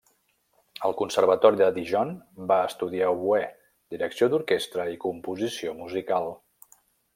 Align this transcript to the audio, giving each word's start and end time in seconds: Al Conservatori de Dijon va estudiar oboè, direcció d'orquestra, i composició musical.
Al 0.87 0.93
Conservatori 1.01 1.59
de 1.59 1.67
Dijon 1.75 2.13
va 2.53 2.57
estudiar 2.71 3.11
oboè, 3.19 3.43
direcció 3.97 4.33
d'orquestra, 4.33 4.89
i 4.97 5.01
composició 5.07 5.79
musical. 5.85 6.31